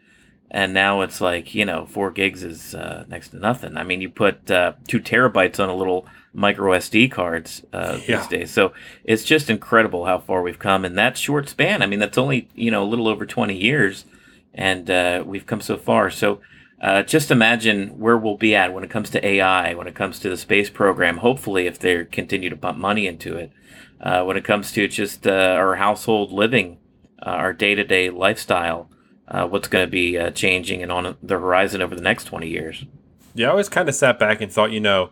[0.49, 3.75] And now it's like, you know, four gigs is uh, next to nothing.
[3.75, 8.17] I mean, you put uh, two terabytes on a little micro SD cards uh, Yeah.
[8.19, 8.51] these days.
[8.51, 8.71] So
[9.03, 11.81] it's just incredible how far we've come in that short span.
[11.81, 14.05] I mean, that's only, you know, a little over 20 years.
[14.53, 16.10] And uh, we've come so far.
[16.10, 16.39] So
[16.81, 20.19] uh, just imagine where we'll be at when it comes to AI, when it comes
[20.19, 21.17] to the space program.
[21.17, 23.51] Hopefully, if they continue to pump money into it,
[23.99, 26.77] uh, when it comes to just uh, our household living,
[27.21, 28.89] uh, our day to day lifestyle,
[29.27, 32.47] uh, what's going to be uh, changing and on the horizon over the next 20
[32.47, 32.85] years.
[33.33, 35.11] Yeah, I always kind of sat back and thought, you know,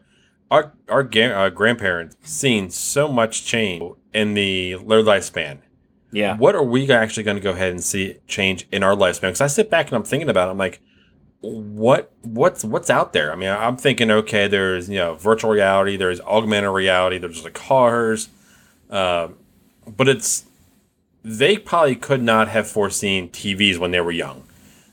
[0.52, 5.60] our our ga- uh, grandparents seen so much change in the their lifespan.
[6.12, 6.38] Yeah.
[6.38, 9.22] What are we actually going to go ahead and see change in our lifespan?
[9.22, 10.82] Because I sit back and I'm thinking about, it, I'm like,
[11.42, 13.32] what what's what's out there?
[13.32, 17.52] I mean, I'm thinking, okay, there's you know virtual reality, there's augmented reality, there's the
[17.52, 18.30] cars,
[18.90, 19.36] um,
[19.86, 20.46] but it's
[21.26, 24.44] they probably could not have foreseen TVs when they were young.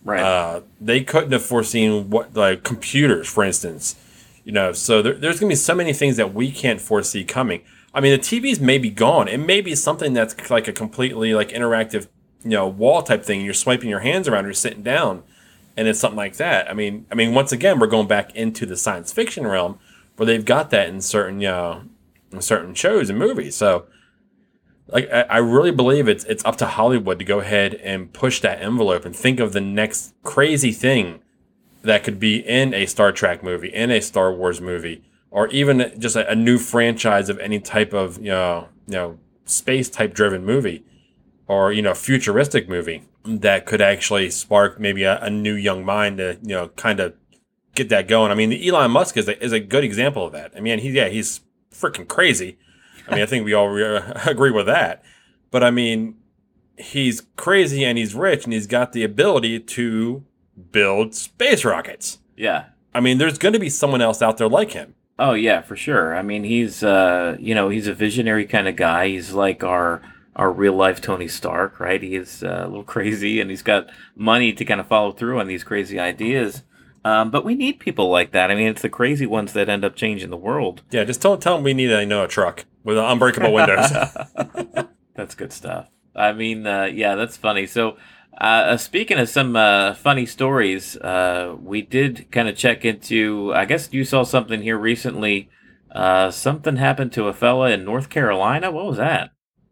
[0.02, 0.22] Right.
[0.22, 3.96] Uh, they couldn't have foreseen what like computers, for instance.
[4.42, 7.60] You know, so there, there's gonna be so many things that we can't foresee coming.
[7.94, 9.28] I mean, the TVs may be gone.
[9.28, 12.08] It may be something that's like a completely like interactive,
[12.42, 13.44] you know, wall type thing.
[13.44, 15.22] You're swiping your hands around, you're sitting down,
[15.76, 16.68] and it's something like that.
[16.70, 19.78] I mean, I mean, once again, we're going back into the science fiction realm
[20.16, 21.82] where they've got that in certain, you know,
[22.32, 23.54] in certain shows and movies.
[23.54, 23.84] So,
[24.88, 28.60] like, I, really believe it's it's up to Hollywood to go ahead and push that
[28.60, 31.20] envelope and think of the next crazy thing
[31.82, 35.92] that could be in a Star Trek movie, in a Star Wars movie, or even
[35.98, 40.14] just a, a new franchise of any type of you know you know space type
[40.14, 40.84] driven movie,
[41.46, 46.18] or you know futuristic movie that could actually spark maybe a, a new young mind
[46.18, 47.14] to you know kind of
[47.74, 48.30] get that going.
[48.30, 50.52] I mean, Elon Musk is a, is a good example of that.
[50.56, 51.40] I mean, he yeah he's
[51.72, 52.58] freaking crazy.
[53.08, 55.02] I mean, I think we all re- agree with that.
[55.50, 56.16] But I mean,
[56.78, 60.24] he's crazy and he's rich and he's got the ability to
[60.70, 62.18] build space rockets.
[62.36, 62.66] yeah.
[62.94, 64.94] I mean, there's going to be someone else out there like him.
[65.18, 66.14] Oh yeah, for sure.
[66.14, 69.08] I mean, he's uh, you know, he's a visionary kind of guy.
[69.08, 70.02] He's like our
[70.36, 72.02] our real life Tony Stark, right?
[72.02, 75.40] He is uh, a little crazy, and he's got money to kind of follow through
[75.40, 76.64] on these crazy ideas.
[77.04, 78.50] Um, but we need people like that.
[78.50, 80.82] I mean, it's the crazy ones that end up changing the world.
[80.90, 83.90] Yeah, just tell, tell him we need you know, a truck with unbreakable windows.
[85.14, 85.88] That's good stuff.
[86.14, 87.66] I mean, uh, yeah, that's funny.
[87.66, 87.96] So,
[88.38, 93.50] uh, speaking of some uh, funny stories, uh, we did kind of check into.
[93.54, 95.48] I guess you saw something here recently.
[95.90, 98.70] Uh, something happened to a fella in North Carolina.
[98.70, 99.30] What was that?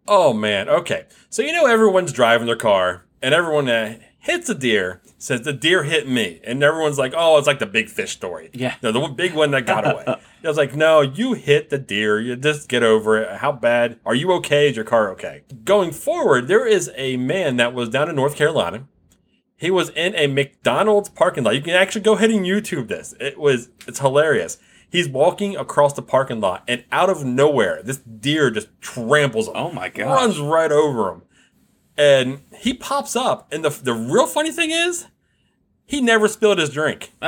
[0.09, 0.69] oh, man.
[0.69, 1.05] Okay.
[1.31, 5.53] So, you know, everyone's driving their car and everyone uh, hits a deer, says the
[5.53, 6.41] deer hit me.
[6.45, 8.51] And everyone's like, oh, it's like the big fish story.
[8.53, 8.77] Yeah.
[8.83, 10.05] No, the big one that got away.
[10.07, 12.21] I was like, no, you hit the deer.
[12.21, 13.39] You just get over it.
[13.39, 13.99] How bad?
[14.07, 14.69] Are you okay?
[14.69, 15.43] Is your car okay?
[15.65, 18.87] Going forward, there is a man that was down in North Carolina.
[19.57, 21.55] He was in a McDonald's parking lot.
[21.55, 23.15] You can actually go ahead and YouTube this.
[23.21, 24.57] It was it's hilarious.
[24.91, 29.53] He's walking across the parking lot, and out of nowhere, this deer just tramples him
[29.55, 30.07] Oh my god!
[30.15, 31.23] runs right over him.
[32.01, 33.53] And he pops up.
[33.53, 35.07] And the, the real funny thing is,
[35.85, 37.13] he never spilled his drink.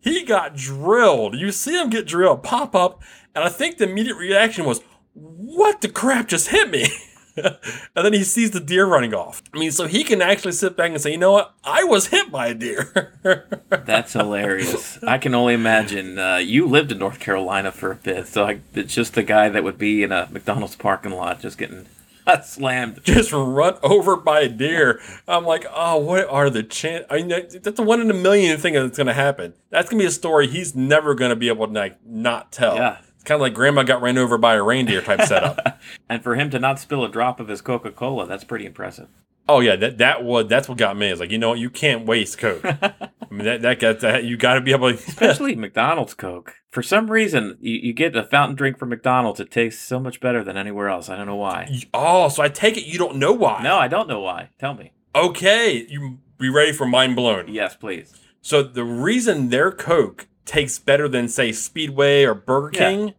[0.00, 1.34] He got drilled.
[1.34, 3.02] You see him get drilled, pop up.
[3.34, 4.80] And I think the immediate reaction was,
[5.12, 6.86] What the crap just hit me?
[7.36, 9.42] and then he sees the deer running off.
[9.54, 11.54] I mean, so he can actually sit back and say, you know what?
[11.62, 13.12] I was hit by a deer.
[13.68, 15.02] That's hilarious.
[15.04, 16.18] I can only imagine.
[16.18, 19.48] Uh, you lived in North Carolina for a bit, so I, it's just the guy
[19.48, 21.86] that would be in a McDonald's parking lot just getting
[22.44, 23.00] slammed.
[23.04, 25.00] Just run over by a deer.
[25.26, 27.04] I'm like, oh, what are the chance?
[27.10, 27.28] I mean,
[27.62, 29.54] that's a one in a million thing that's going to happen.
[29.70, 32.52] That's going to be a story he's never going to be able to like not
[32.52, 32.76] tell.
[32.76, 32.98] Yeah.
[33.14, 35.78] It's kind of like grandma got ran over by a reindeer type setup.
[36.08, 39.08] And for him to not spill a drop of his Coca Cola, that's pretty impressive.
[39.48, 41.10] Oh yeah, that that was that's what got me.
[41.10, 42.64] Is like you know what, you can't waste Coke.
[42.64, 44.96] I mean that that got that you got to be able to.
[44.96, 46.59] Especially McDonald's Coke.
[46.70, 49.40] For some reason, you, you get a fountain drink from McDonald's.
[49.40, 51.08] It tastes so much better than anywhere else.
[51.08, 51.68] I don't know why.
[51.92, 53.62] oh, so I take it you don't know why?
[53.62, 54.50] No, I don't know why.
[54.58, 54.92] Tell me.
[55.14, 57.48] Okay, you be ready for mind blown.
[57.48, 58.12] Yes, please.
[58.40, 62.88] So the reason their Coke tastes better than say Speedway or Burger Yeah.
[62.90, 63.14] King,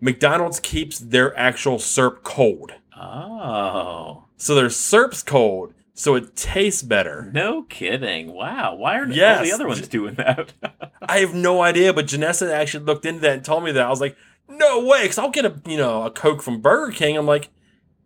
[0.00, 2.72] McDonald's keeps their actual syrup cold.
[2.96, 7.30] Oh, So their syrup's cold, so it tastes better.
[7.32, 8.32] no kidding.
[8.32, 8.74] Wow.
[8.76, 9.46] Why are all Yes.
[9.46, 10.52] the other ones doing that?
[11.02, 13.84] I have no idea, but Janessa actually looked into that and told me that.
[13.86, 14.16] I was like,
[14.48, 17.16] no way, because I'll get a you know a Coke from Burger King.
[17.16, 17.50] I'm like,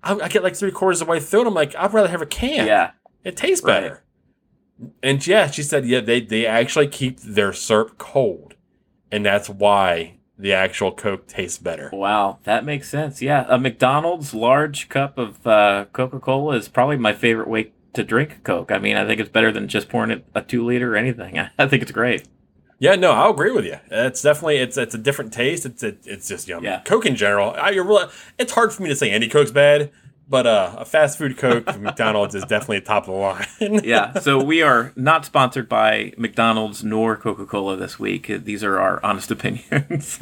[0.03, 1.47] I, I get like three quarters of the way through it.
[1.47, 2.67] I'm like, I'd rather have a can.
[2.67, 2.91] yeah.
[3.23, 3.81] It tastes Right.
[3.81, 4.03] better.
[5.03, 8.55] And yeah, she said, yeah, they, they actually keep their syrup cold.
[9.11, 11.89] And that's why the actual Coke tastes better.
[11.93, 13.23] Wow, that makes sense.
[13.23, 18.05] Yeah, a McDonald's large cup of uh, Coca Cola is probably my favorite way to
[18.05, 18.71] drink Coke.
[18.71, 21.39] I mean, I think it's better than just pouring it a two liter or anything.
[21.59, 22.29] I think it's great.
[22.79, 23.79] Yeah, no, I'll agree with you.
[23.91, 25.65] It's definitely it's it's a different taste.
[25.65, 26.67] It's it, it's just yummy.
[26.67, 26.83] Yeah.
[26.83, 28.07] Coke in general, I you're really,
[28.39, 29.91] it's hard for me to say any Coke's bad,
[30.29, 33.85] but uh, a fast food Coke from McDonald's is definitely top of the line.
[33.85, 38.27] Yeah, so we are not sponsored by McDonald's nor Coca Cola this week.
[38.27, 40.19] These are our honest opinions.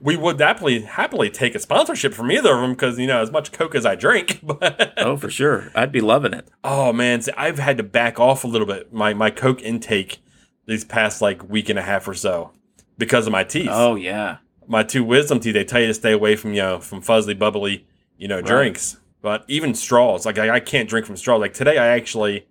[0.00, 3.30] We would happily happily take a sponsorship from either of them because you know as
[3.30, 4.94] much Coke as I drink, but.
[4.98, 5.70] oh, for sure.
[5.74, 6.48] I'd be loving it.
[6.64, 10.18] Oh man, see, I've had to back off a little bit my my Coke intake
[10.66, 12.52] these past like week and a half or so
[12.98, 13.68] because of my teeth.
[13.70, 14.38] Oh, yeah.
[14.66, 17.34] My two wisdom teeth, they tell you to stay away from you know from fuzzy
[17.34, 17.86] bubbly
[18.18, 18.44] you know Right.
[18.46, 20.26] drinks, but even straws.
[20.26, 21.40] Like I, I can't drink from straws.
[21.40, 22.46] Like today, I actually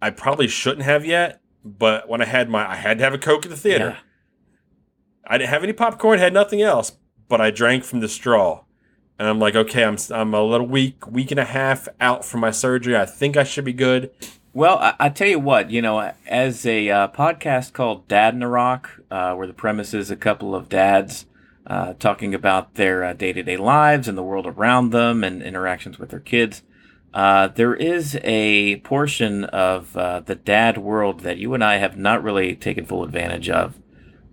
[0.00, 3.18] I probably shouldn't have yet, but when I had my I had to have a
[3.18, 3.96] Coke at the theater.
[3.96, 4.04] Yeah.
[5.28, 6.92] I didn't have any popcorn, had nothing else,
[7.28, 8.64] but I drank from the straw.
[9.18, 12.40] And I'm like, okay, I'm I'm a little week, week and a half out from
[12.40, 12.96] my surgery.
[12.96, 14.10] I think I should be good.
[14.54, 18.40] Well, I, I tell you what, you know, as a uh, podcast called Dad in
[18.40, 21.26] the Rock, uh, where the premise is a couple of dads
[21.66, 25.98] uh, talking about their day to day lives and the world around them and interactions
[25.98, 26.62] with their kids,
[27.12, 31.96] uh, there is a portion of uh, the dad world that you and I have
[31.96, 33.78] not really taken full advantage of.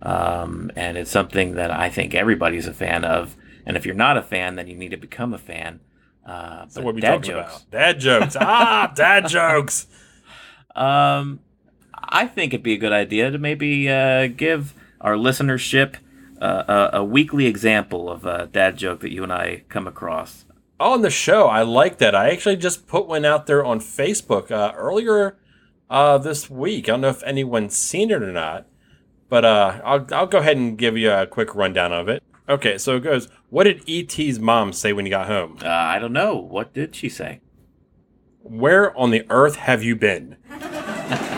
[0.02, 3.36] Um, and it's something that I think everybody's a fan of.
[3.64, 5.80] And if you're not a fan, then you need to become a fan.
[6.24, 7.56] Uh, So what are we dad talking jokes.
[7.56, 7.70] about?
[7.70, 8.36] Dad jokes.
[8.38, 9.86] ah, dad jokes.
[10.74, 11.40] Um,
[12.08, 15.96] I think it'd be a good idea to maybe uh, give our listenership
[16.40, 20.44] uh, a, a weekly example of a dad joke that you and I come across.
[20.78, 22.14] On the show, I like that.
[22.14, 25.38] I actually just put one out there on Facebook uh, earlier
[25.88, 26.88] uh, this week.
[26.88, 28.66] I don't know if anyone's seen it or not,
[29.28, 32.22] but uh, I'll I'll go ahead and give you a quick rundown of it.
[32.48, 33.28] Okay, so it goes.
[33.50, 35.58] What did E.T.'s mom say when he got home?
[35.62, 36.36] Uh, I don't know.
[36.36, 37.40] What did she say?
[38.42, 40.36] Where on the earth have you been?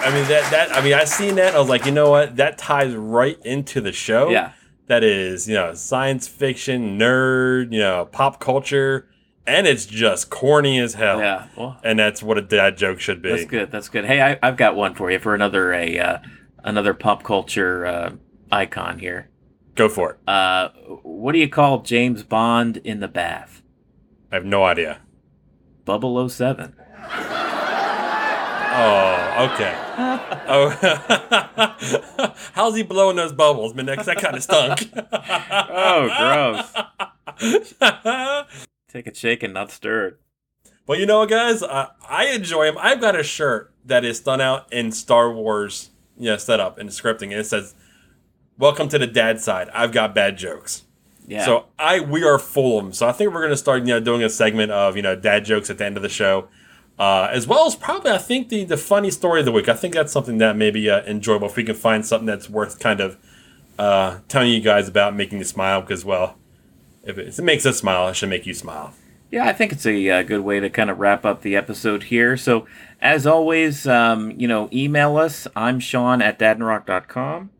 [0.00, 2.36] I mean that that I mean I seen that I was like you know what
[2.36, 4.30] that ties right into the show.
[4.30, 4.52] Yeah.
[4.86, 9.08] That is you know science fiction nerd you know pop culture
[9.48, 11.18] and it's just corny as hell.
[11.18, 11.48] Yeah.
[11.56, 13.30] Well, And that's what a dad joke should be.
[13.30, 13.70] that's good.
[13.70, 14.04] That's good.
[14.04, 16.18] Hey, I, I've got one for you for another a uh,
[16.62, 18.12] another pop culture uh,
[18.52, 19.30] icon here.
[19.74, 20.18] Go for it.
[20.28, 20.68] Uh,
[21.02, 23.62] what do you call James Bond in the bath?
[24.30, 25.00] I have no idea.
[25.84, 26.74] Bubble 07.
[28.80, 29.74] Oh, okay.
[30.48, 33.86] oh, how's he blowing those bubbles, man?
[33.86, 34.90] That kind of stunk.
[35.12, 36.08] Oh,
[37.40, 37.64] gross.
[38.88, 40.18] Take it and not stirred.
[40.86, 41.62] But you know what, guys?
[41.62, 42.78] I, I enjoy him.
[42.78, 46.88] I've got a shirt that is done out in Star Wars, you know, setup and
[46.88, 47.74] scripting, and it says,
[48.56, 49.68] "Welcome to the dad side.
[49.74, 50.84] I've got bad jokes."
[51.26, 51.44] Yeah.
[51.44, 52.92] So I we are full of them.
[52.94, 55.44] So I think we're gonna start, you know, doing a segment of you know dad
[55.44, 56.48] jokes at the end of the show,
[56.98, 59.68] uh, as well as probably I think the the funny story of the week.
[59.68, 62.48] I think that's something that may be uh, enjoyable if we can find something that's
[62.48, 63.18] worth kind of
[63.78, 65.82] uh, telling you guys about, making you smile.
[65.82, 66.37] Because well,
[67.02, 68.94] if it, if it makes us smile, it should make you smile.
[69.30, 72.04] Yeah, I think it's a uh, good way to kind of wrap up the episode
[72.04, 72.36] here.
[72.36, 72.66] So,
[73.00, 75.46] as always, um, you know, email us.
[75.54, 77.50] I'm Sean at dadandrock.com.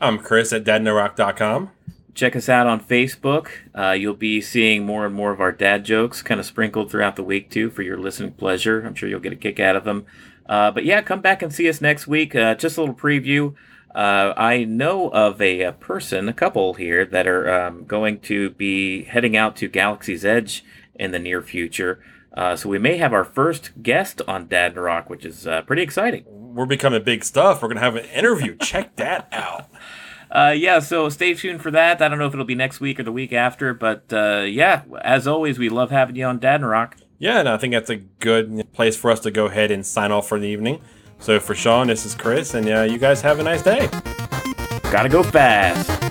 [0.00, 1.70] I'm Chris at dadandrock.com.
[2.14, 3.48] check us out on Facebook.
[3.76, 7.16] Uh, you'll be seeing more and more of our dad jokes kind of sprinkled throughout
[7.16, 8.86] the week, too, for your listening pleasure.
[8.86, 10.06] I'm sure you'll get a kick out of them.
[10.48, 12.36] Uh, but yeah, come back and see us next week.
[12.36, 13.54] Uh, just a little preview.
[13.96, 18.50] Uh, I know of a, a, person, a couple here, that are um, going to
[18.50, 20.62] be heading out to Galaxy's Edge
[20.94, 22.04] in the near future.
[22.36, 25.62] Uh, so we may have our first guest on Dad and Rock, which is uh,
[25.62, 26.24] pretty exciting.
[26.26, 27.62] We're becoming big stuff.
[27.62, 28.56] We're going to have an interview.
[28.58, 29.68] Check that out.
[30.28, 32.02] Uh, yeah, so stay tuned for that.
[32.02, 34.82] I don't know if it'll be next week or the week after, but uh, yeah,
[35.00, 36.96] as always, we love having you on Dad and Rock.
[37.20, 40.10] Yeah, and I think that's a good place for us to go ahead and sign
[40.10, 40.82] off for the evening.
[41.18, 43.88] So for Sean, this is Chris, and uh, you guys have a nice day.
[44.90, 46.05] Gotta go fast.